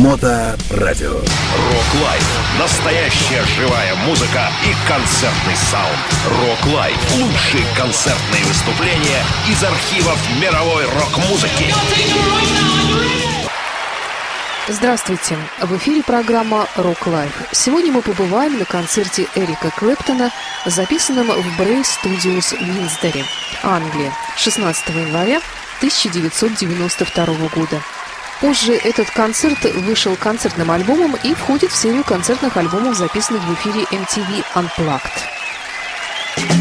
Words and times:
Моторадио. 0.00 1.10
Рок-лайф. 1.10 2.58
Настоящая 2.58 3.44
живая 3.44 3.94
музыка 4.06 4.48
и 4.64 4.88
концертный 4.88 5.54
саунд. 5.70 6.40
Рок-лайф. 6.40 6.96
Лучшие 7.16 7.66
концертные 7.76 8.42
выступления 8.44 9.22
из 9.46 9.62
архивов 9.62 10.18
мировой 10.40 10.86
рок-музыки. 10.86 11.74
Здравствуйте! 14.68 15.36
В 15.60 15.76
эфире 15.76 16.02
программа 16.02 16.66
«Рок 16.76 17.06
Лайф». 17.06 17.32
Сегодня 17.52 17.92
мы 17.92 18.00
побываем 18.00 18.58
на 18.58 18.64
концерте 18.64 19.26
Эрика 19.34 19.70
Клэптона, 19.76 20.30
записанном 20.64 21.26
в 21.26 21.58
Брей 21.58 21.82
в 21.82 22.04
Винсдоре, 22.06 23.24
Англия, 23.62 24.14
16 24.36 24.88
января 24.94 25.40
1992 25.80 27.26
года. 27.54 27.82
Позже 28.40 28.72
этот 28.72 29.10
концерт 29.10 29.62
вышел 29.74 30.16
концертным 30.16 30.70
альбомом 30.70 31.14
и 31.22 31.34
входит 31.34 31.70
в 31.70 31.76
серию 31.76 32.04
концертных 32.04 32.56
альбомов, 32.56 32.96
записанных 32.96 33.42
в 33.42 33.54
эфире 33.54 33.84
MTV 33.90 34.44
Unplugged. 34.54 36.59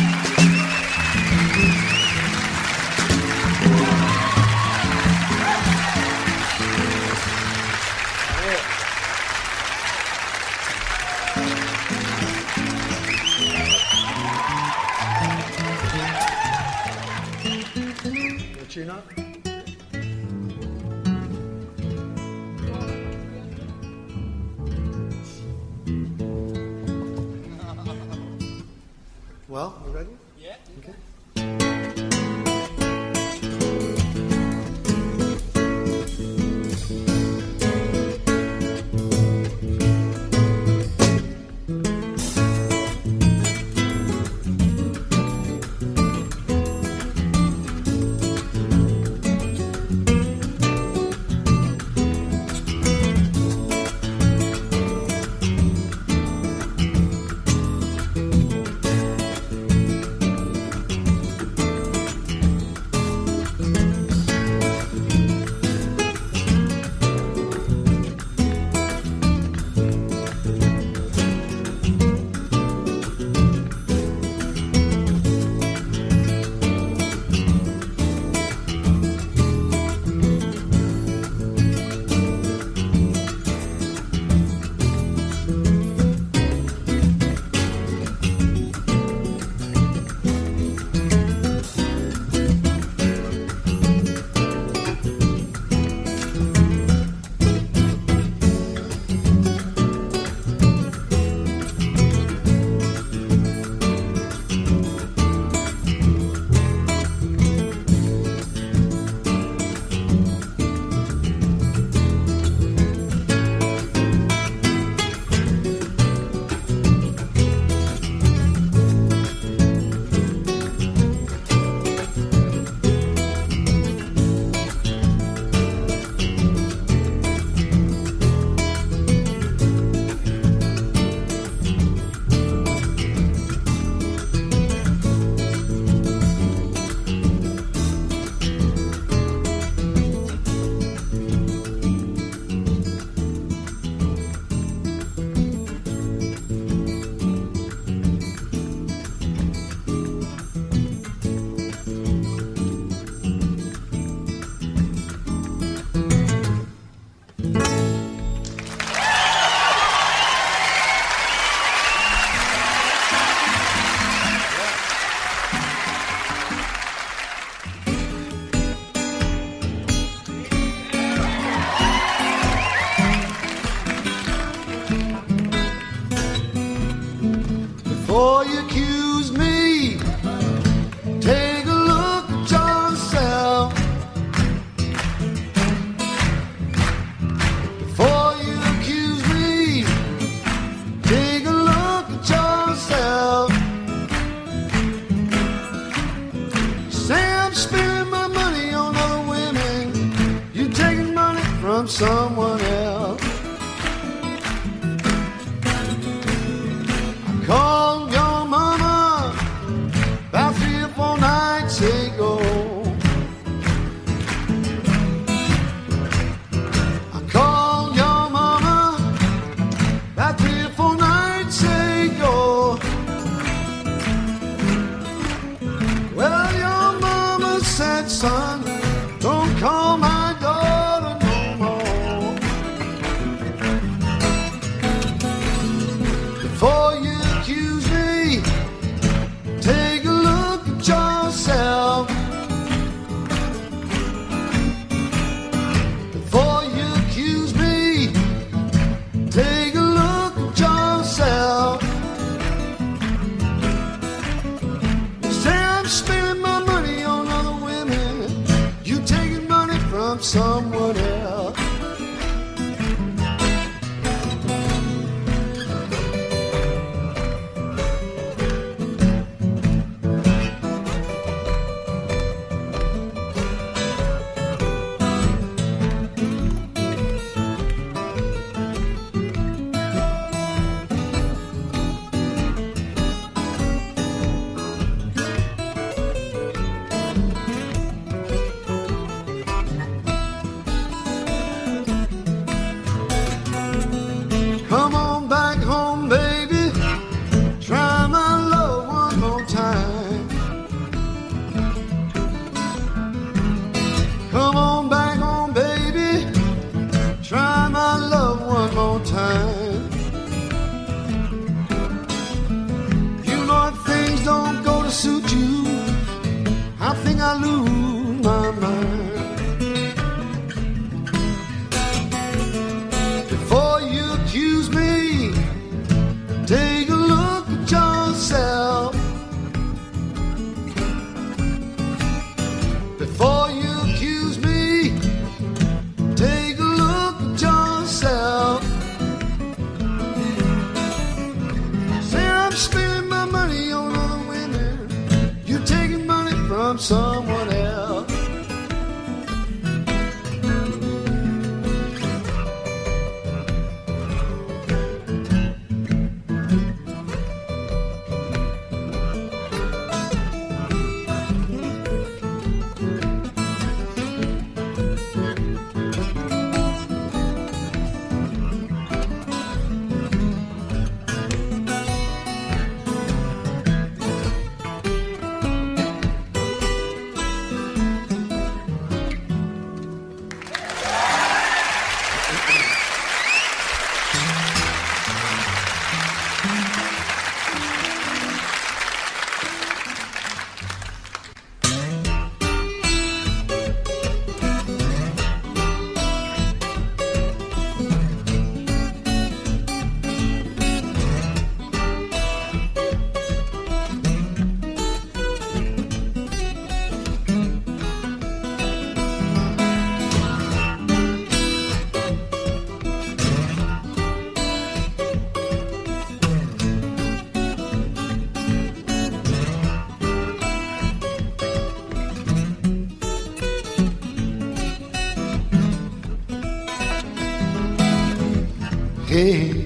Hey, 429.09 429.65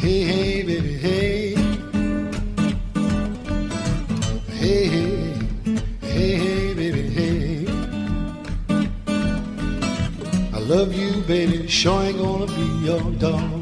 hey, 0.00 0.22
hey, 0.22 0.62
baby, 0.62 0.92
hey. 0.98 1.54
Hey, 4.50 4.86
hey, 4.86 5.34
hey, 6.00 6.36
hey, 6.36 6.74
baby, 6.74 7.08
hey. 7.08 7.66
I 10.54 10.58
love 10.60 10.94
you, 10.94 11.22
baby, 11.22 11.66
sure 11.66 12.04
ain't 12.04 12.18
gonna 12.18 12.46
be 12.46 12.86
your 12.86 13.00
dog. 13.18 13.55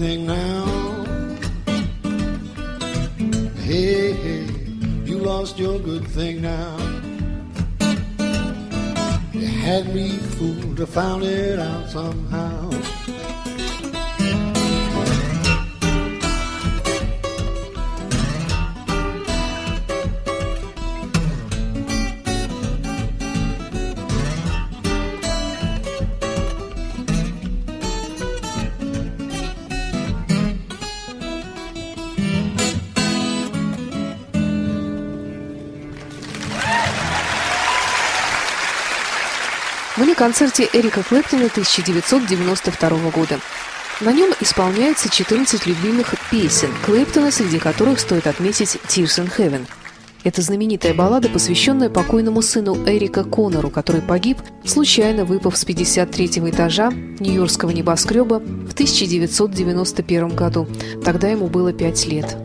Your 0.00 0.08
good 0.08 0.24
thing 0.24 0.26
now. 0.26 1.04
Hey, 3.64 4.12
hey, 4.12 4.46
you 5.04 5.18
lost 5.18 5.58
your 5.58 5.78
good 5.78 6.06
thing 6.08 6.40
now. 6.40 6.76
You 9.32 9.46
had 9.46 9.94
me 9.94 10.08
fooled, 10.36 10.80
I 10.80 10.84
found 10.86 11.24
it 11.24 11.58
out 11.58 11.90
somehow. 11.90 12.59
Концерте 40.20 40.68
Эрика 40.74 41.02
Клэптона 41.02 41.46
1992 41.46 43.10
года. 43.10 43.40
На 44.02 44.12
нем 44.12 44.30
исполняется 44.38 45.08
14 45.08 45.64
любимых 45.64 46.14
песен 46.30 46.68
Клэптона, 46.84 47.30
среди 47.30 47.58
которых 47.58 47.98
стоит 47.98 48.26
отметить 48.26 48.76
«Tears 48.86 49.24
in 49.24 49.32
Heaven». 49.34 49.66
Это 50.22 50.42
знаменитая 50.42 50.92
баллада, 50.92 51.30
посвященная 51.30 51.88
покойному 51.88 52.42
сыну 52.42 52.76
Эрика 52.86 53.24
Коннору, 53.24 53.70
который 53.70 54.02
погиб, 54.02 54.36
случайно 54.62 55.24
выпав 55.24 55.56
с 55.56 55.64
53-го 55.64 56.50
этажа 56.50 56.90
Нью-Йоркского 56.90 57.70
небоскреба 57.70 58.40
в 58.40 58.74
1991 58.74 60.36
году. 60.36 60.68
Тогда 61.02 61.28
ему 61.28 61.46
было 61.46 61.72
5 61.72 62.06
лет. 62.08 62.36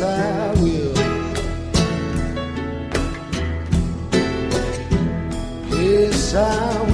Yes, 0.00 0.08
I 0.08 0.62
will. 0.62 0.94
Yes, 5.78 6.34
I 6.34 6.80
will. 6.84 6.89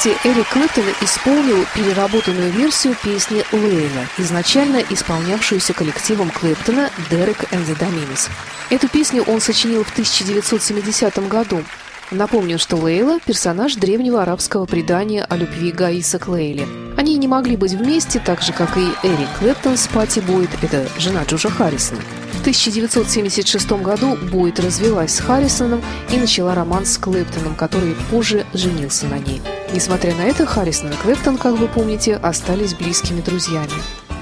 Концерте 0.00 0.28
Эрик 0.28 0.48
Клэптон 0.48 0.84
исполнил 1.02 1.64
переработанную 1.74 2.50
версию 2.52 2.96
песни 3.02 3.44
«Лейла», 3.52 4.06
изначально 4.18 4.82
исполнявшуюся 4.88 5.74
коллективом 5.74 6.30
Клэптона 6.30 6.90
«Дерек 7.10 7.44
and 7.52 7.66
the 7.66 7.78
Dominos». 7.78 8.30
Эту 8.70 8.88
песню 8.88 9.22
он 9.24 9.40
сочинил 9.40 9.84
в 9.84 9.90
1970 9.90 11.28
году. 11.28 11.62
Напомню, 12.10 12.58
что 12.58 12.76
Лейла– 12.76 13.20
персонаж 13.26 13.74
древнего 13.74 14.22
арабского 14.22 14.64
предания 14.64 15.24
о 15.24 15.36
любви 15.36 15.70
Гаиса 15.70 16.18
к 16.18 16.28
Лейле. 16.28 16.66
Они 16.96 17.16
не 17.18 17.28
могли 17.28 17.56
быть 17.56 17.72
вместе, 17.72 18.20
так 18.20 18.42
же, 18.42 18.52
как 18.52 18.76
и 18.76 18.92
Эрик 19.02 19.28
Клэптон 19.38 19.76
с 19.76 19.86
Пати 19.86 20.20
Бойд, 20.20 20.50
это 20.62 20.88
жена 20.98 21.24
Джорджа 21.24 21.50
Харрисона. 21.50 22.00
В 22.32 22.40
1976 22.40 23.70
году 23.72 24.16
Бойд 24.32 24.60
развелась 24.60 25.14
с 25.14 25.20
Харрисоном 25.20 25.82
и 26.10 26.16
начала 26.16 26.54
роман 26.54 26.86
с 26.86 26.96
Клэптоном, 26.96 27.54
который 27.54 27.94
позже 28.10 28.46
женился 28.54 29.06
на 29.06 29.18
ней. 29.18 29.42
Несмотря 29.72 30.14
на 30.16 30.22
это, 30.22 30.46
Харрисон 30.46 30.90
и 30.90 30.96
Клэптон, 30.96 31.38
как 31.38 31.54
вы 31.54 31.68
помните, 31.68 32.16
остались 32.16 32.74
близкими 32.74 33.20
друзьями. 33.20 33.70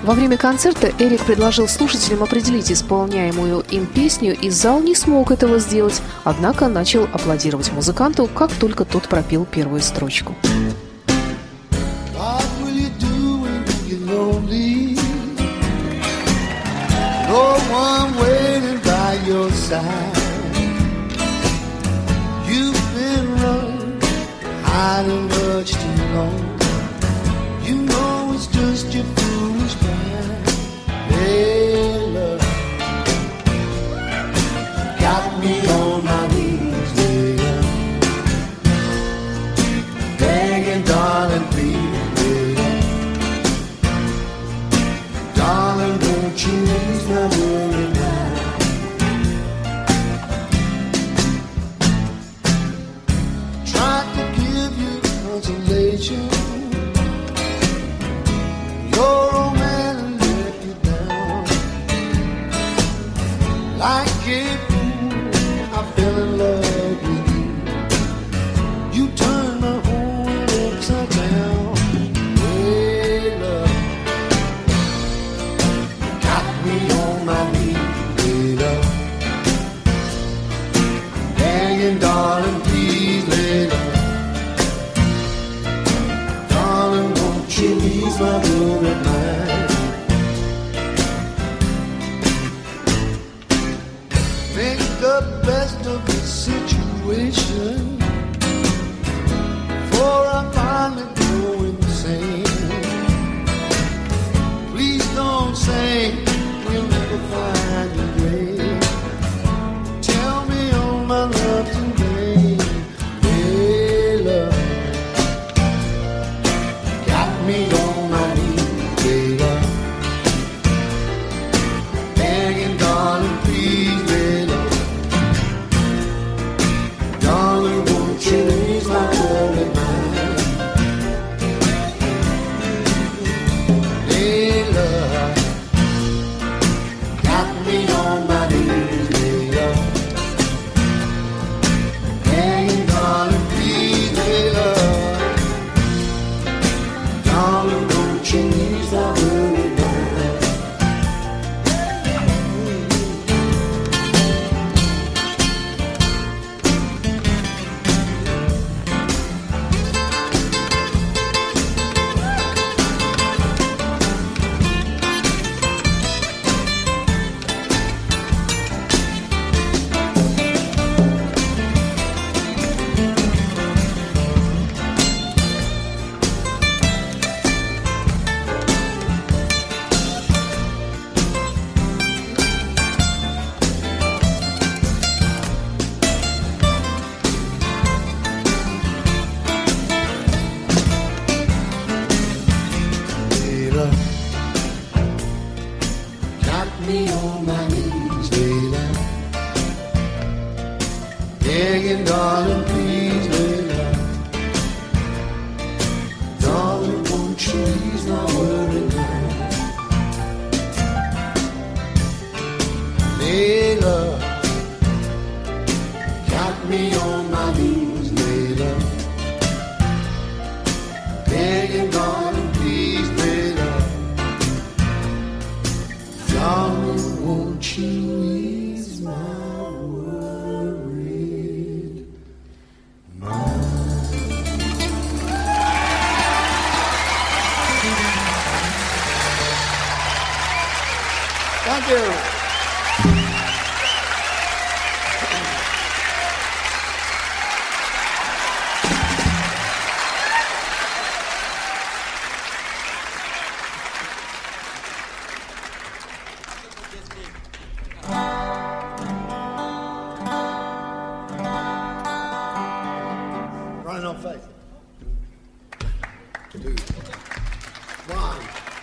Во 0.04 0.14
время 0.14 0.36
концерта 0.36 0.92
Эрик 0.98 1.24
предложил 1.24 1.66
слушателям 1.66 2.22
определить 2.22 2.70
исполняемую 2.70 3.64
им 3.70 3.86
песню, 3.86 4.36
и 4.36 4.50
зал 4.50 4.80
не 4.80 4.94
смог 4.94 5.30
этого 5.30 5.58
сделать, 5.58 6.02
однако 6.22 6.68
начал 6.68 7.04
аплодировать 7.12 7.72
музыканту, 7.72 8.26
как 8.26 8.52
только 8.52 8.84
тот 8.84 9.08
пропел 9.08 9.44
первую 9.44 9.80
строчку. 9.80 10.34
No 17.28 17.58
one 17.70 18.16
waiting 18.16 18.80
by 18.84 19.18
your 19.26 19.50
side. 19.50 20.17
Much 26.18 26.47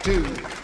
two, 0.05 0.54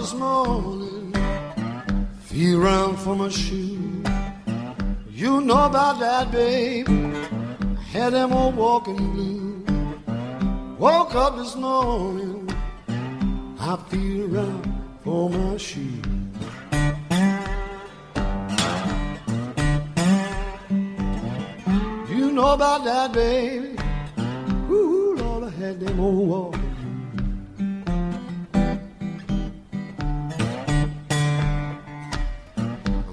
this 0.00 0.14
morning, 0.14 1.12
feel 2.22 2.58
round 2.58 2.98
for 2.98 3.14
my 3.14 3.28
shoe. 3.28 4.02
You 5.10 5.42
know 5.42 5.66
about 5.66 6.00
that, 6.00 6.32
babe. 6.32 6.88
I 6.88 7.82
had 7.92 8.14
them 8.14 8.32
all 8.32 8.50
walking 8.50 8.96
blue. 8.96 9.62
Woke 10.78 11.14
up 11.14 11.36
this 11.36 11.54
morning, 11.54 12.48
I 13.60 13.76
feel 13.90 14.09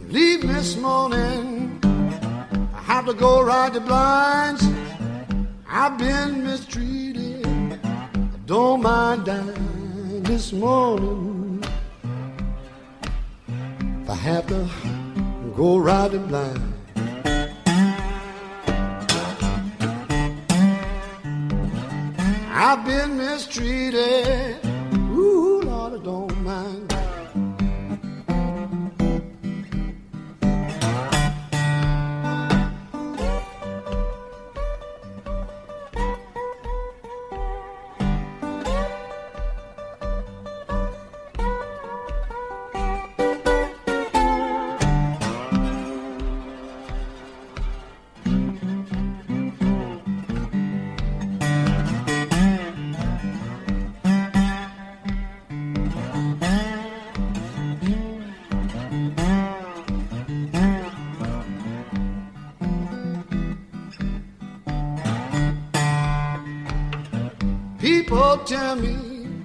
I'm 0.10 0.48
this 0.48 0.78
morning. 0.78 1.80
I 2.74 2.82
have 2.82 3.08
to 3.08 3.14
go 3.14 3.42
ride 3.42 3.74
the 3.74 3.82
blinds. 3.82 4.66
I've 5.70 5.98
been 5.98 6.46
mistreated. 6.46 7.46
I 7.84 8.10
don't 8.46 8.82
mind 8.82 9.26
dying 9.26 10.24
this 10.24 10.54
morning. 10.54 11.62
If 14.04 14.10
I 14.10 14.16
have 14.16 14.48
to 14.48 14.70
go 15.56 15.78
ride 15.78 16.12
the 16.12 16.20
blind. 16.20 16.74
I've 22.50 22.86
been 22.86 23.18
mistreated. 23.18 24.66
Ooh, 25.12 25.62
Lord, 25.64 26.00
I 26.00 26.04
don't 26.04 26.44
mind. 26.44 26.97
Tell 68.48 68.78
me 68.78 68.96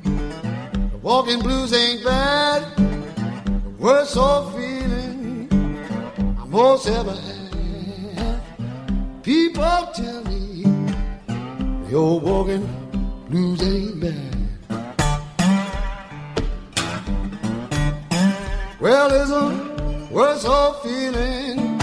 the 0.05 0.99
walking 1.03 1.41
blues 1.41 1.73
ain't 1.73 2.05
bad. 2.05 2.63
The 2.77 3.71
worst 3.77 4.17
old 4.17 4.55
feeling 4.55 5.49
I 6.41 6.45
most 6.47 6.87
ever 6.87 7.11
had. 7.11 8.41
People 9.25 9.89
tell 9.93 10.23
me 10.23 10.63
the 11.89 11.95
old 11.97 12.23
walking 12.23 12.65
blues 13.29 13.61
ain't 13.63 14.01
bad. 14.01 14.37
Well, 18.81 19.09
there's 19.09 19.31
a 19.31 20.09
worse 20.13 20.45
old 20.45 20.81
feeling, 20.83 21.81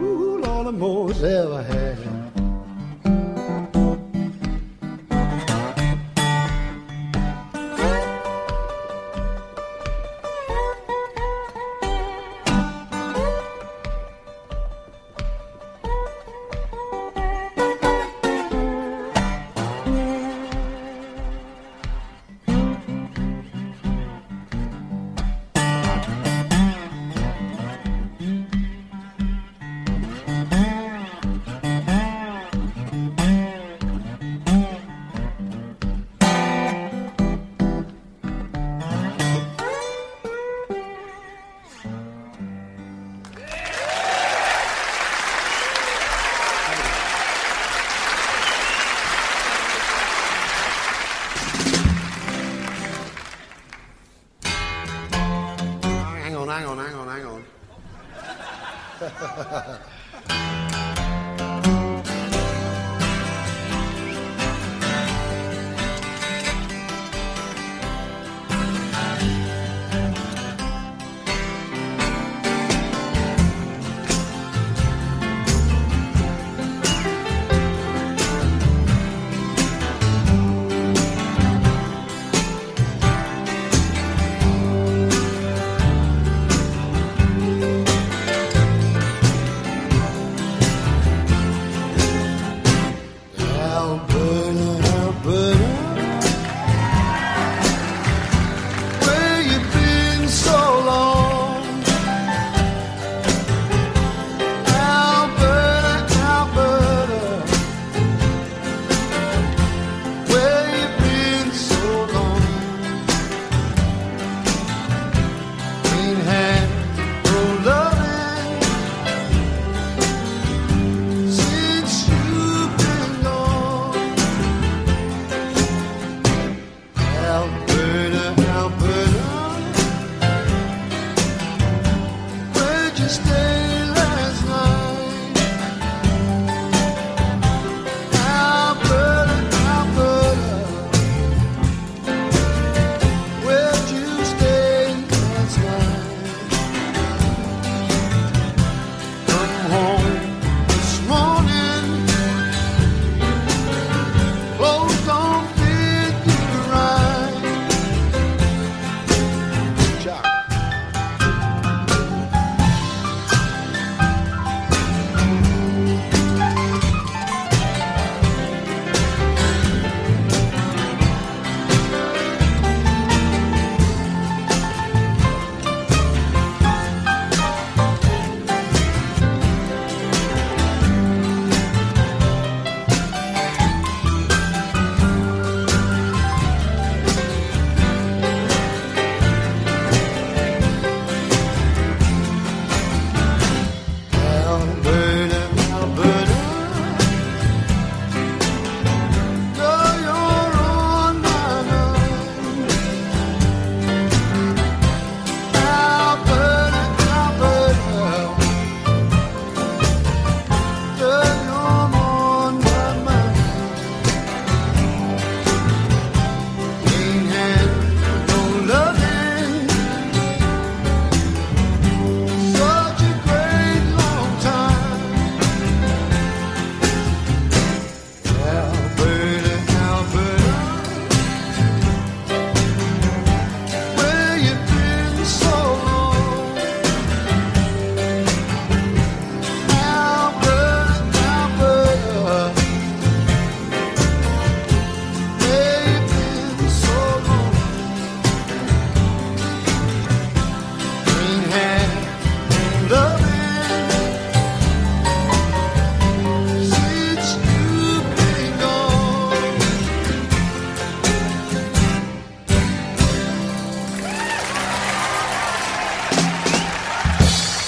ooh, 0.00 0.38
Lord, 0.38 0.66
I 0.66 0.70
most 0.70 1.22
ever 1.22 1.62
had. 1.62 1.91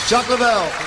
Chuck 0.07 0.26
Leavell. 0.26 0.84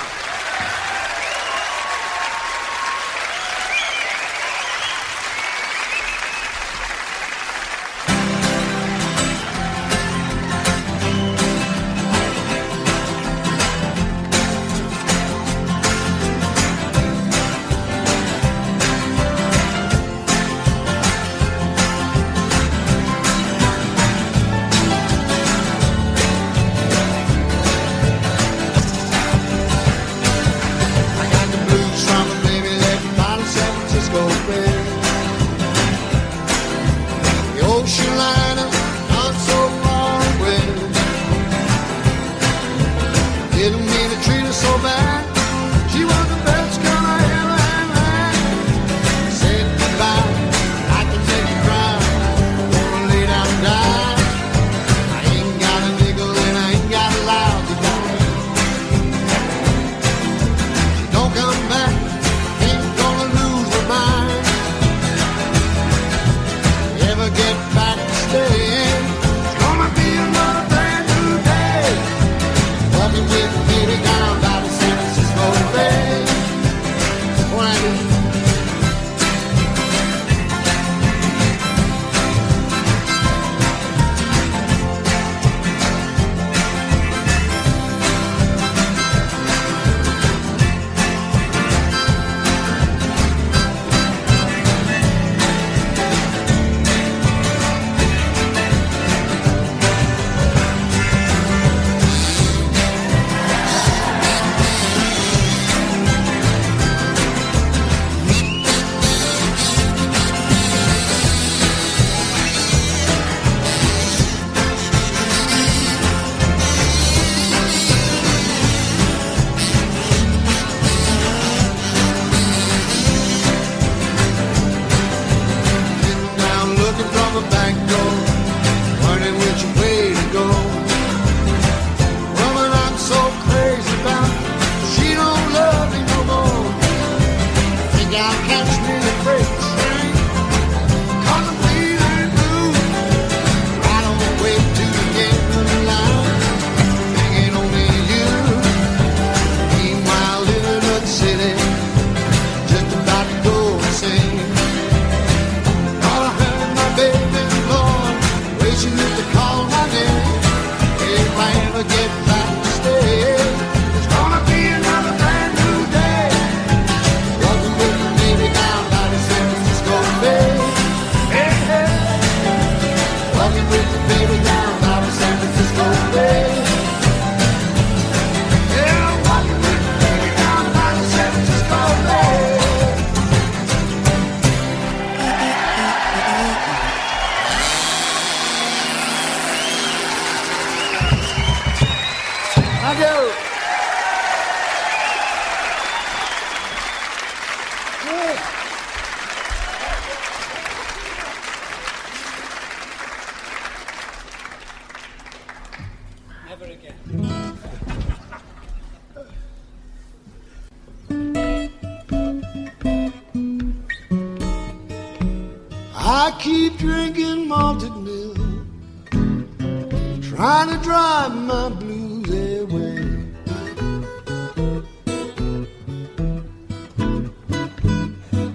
trying 220.38 220.70
to 220.70 220.78
drive 220.84 221.36
my 221.36 221.68
blues 221.68 222.30
away. 222.62 223.26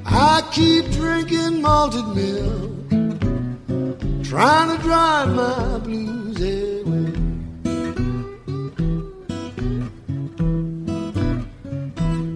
I 0.07 0.49
keep 0.53 0.85
drinking 0.93 1.61
malted 1.61 2.07
milk, 2.15 2.89
trying 4.23 4.77
to 4.77 4.81
drive 4.81 5.35
my 5.35 5.79
blues 5.79 6.41
away. 6.41 7.13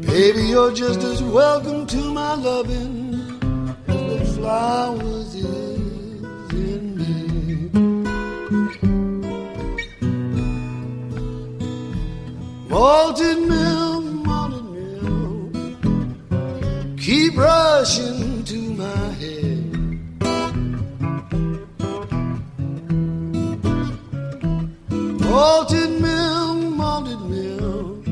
Baby, 0.09 0.43
you're 0.49 0.75
just 0.75 1.05
as 1.05 1.23
welcome 1.23 1.87
to 1.87 1.99
my 2.13 2.35
loving 2.35 3.39
as 3.87 3.95
the 4.11 4.25
flowers. 4.35 5.16
malted 12.77 13.39
milk, 13.39 14.05
malted 14.05 14.67
milk, 14.77 15.51
keep 16.99 17.35
rushing 17.35 18.45
to 18.45 18.59
my 18.83 19.09
head. 19.21 19.73
Malted 25.25 25.93
milk, 26.03 26.59
malted 26.81 27.23
milk, 27.37 28.05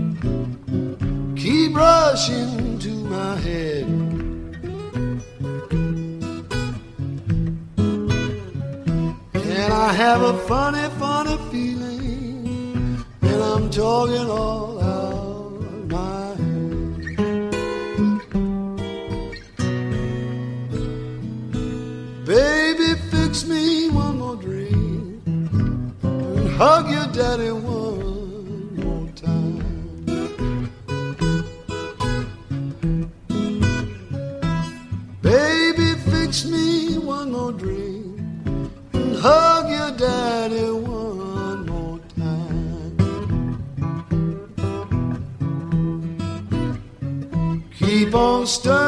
keep 1.37 1.77
rushing 1.77 2.79
to 2.79 2.93
my 3.15 3.37
head. 3.47 3.87
Can 9.45 9.73
I 9.73 9.93
have 9.93 10.23
a 10.23 10.35
funny 10.49 10.89
most 48.45 48.84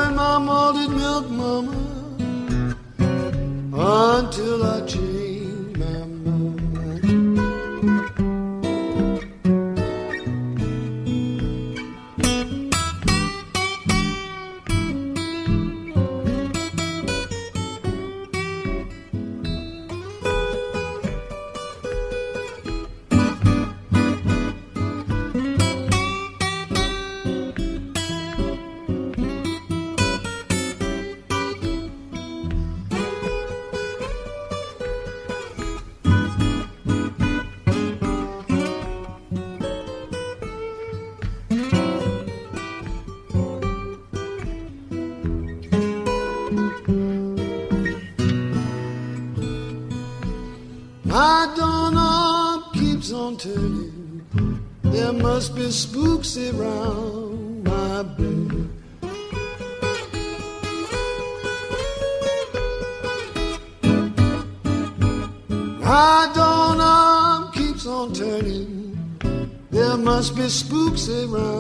Turning. 53.39 54.25
There 54.83 55.13
must 55.13 55.55
be 55.55 55.71
spooks 55.71 56.39
around 56.39 57.65
my 57.65 58.03
bed. 58.03 58.71
My 65.83 66.33
doorknob 66.35 67.53
keeps 67.53 67.87
on 67.87 68.15
turning. 68.15 68.97
There 69.71 69.99
must 69.99 70.35
be 70.35 70.49
spooks 70.49 71.11
around. 71.11 71.56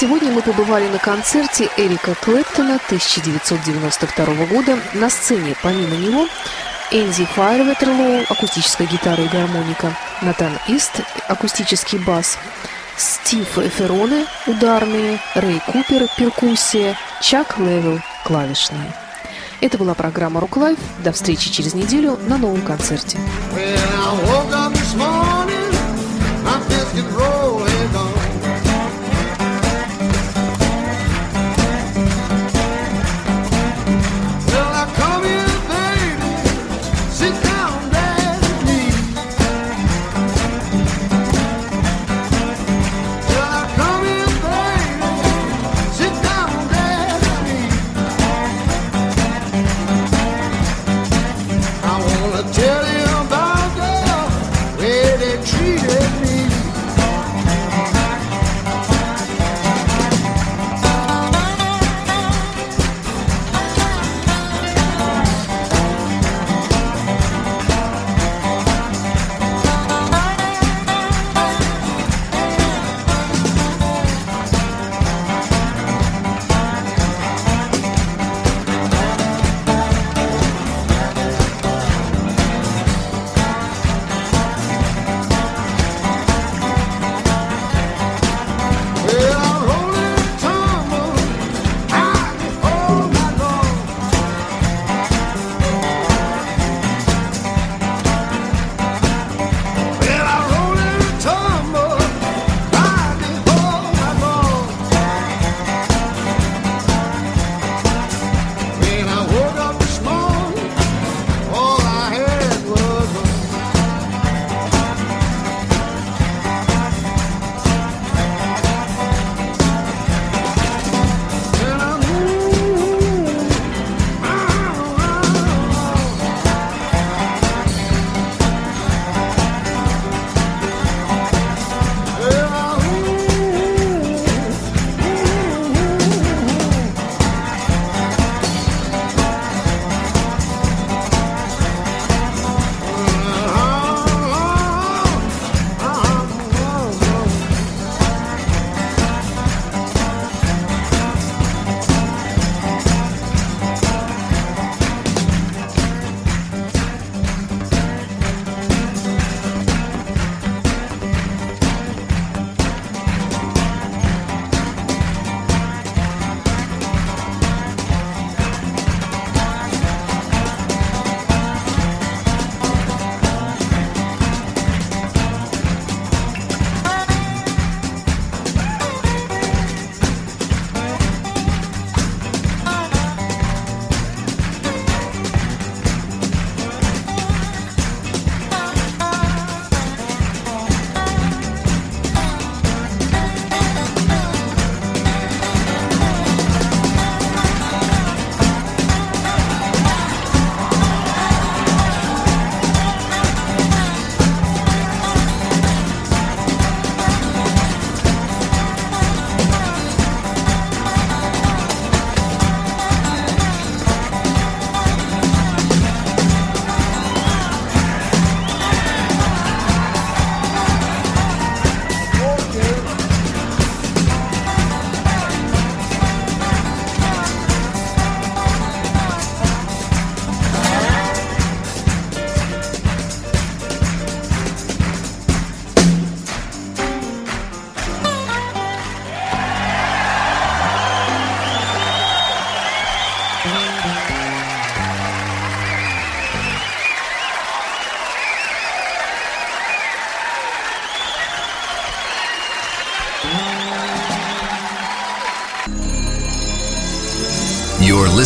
Сегодня 0.00 0.32
мы 0.32 0.40
побывали 0.40 0.88
на 0.88 0.98
концерте 0.98 1.68
Эрика 1.76 2.14
Клэптона 2.14 2.76
1992 2.86 4.46
года. 4.46 4.78
На 4.94 5.10
сцене 5.10 5.54
помимо 5.62 5.94
него 5.94 6.26
Энди 6.90 7.26
Файрветерлоу, 7.26 8.24
акустическая 8.30 8.86
гитара 8.88 9.22
и 9.22 9.28
гармоника, 9.28 9.94
Натан 10.22 10.52
Ист, 10.68 11.02
акустический 11.28 11.98
бас, 11.98 12.38
Стив 12.96 13.46
Ферроне, 13.46 14.24
ударные, 14.46 15.20
Рэй 15.34 15.60
Купер, 15.66 16.08
перкуссия, 16.16 16.96
Чак 17.20 17.58
Левел, 17.58 18.00
клавишные. 18.24 18.94
Это 19.60 19.76
была 19.76 19.92
программа 19.92 20.40
«Рок 20.40 20.56
Лайф». 20.56 20.78
До 21.04 21.12
встречи 21.12 21.50
через 21.50 21.74
неделю 21.74 22.18
на 22.26 22.38
новом 22.38 22.62
концерте. 22.62 23.18
When 23.52 23.76
I 23.76 24.14
woke 24.24 24.50
up 24.50 24.72
this 24.72 24.94
morning, 24.94 25.70
my 26.42 27.39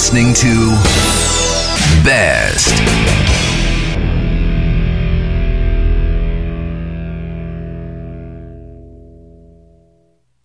listening 0.05 0.35
to 0.35 0.71
Best. 2.05 3.24